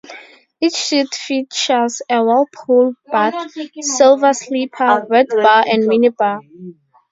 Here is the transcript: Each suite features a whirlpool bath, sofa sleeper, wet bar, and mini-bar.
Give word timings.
Each 0.59 0.73
suite 0.77 1.13
features 1.13 2.01
a 2.09 2.23
whirlpool 2.23 2.93
bath, 3.11 3.51
sofa 3.81 4.33
sleeper, 4.33 5.05
wet 5.07 5.27
bar, 5.29 5.63
and 5.67 5.85
mini-bar. 5.85 6.39